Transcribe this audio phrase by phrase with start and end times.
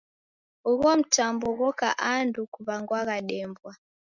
[0.71, 3.71] Ugho mtambo ghoka andu kuw'angwagha Dembwa.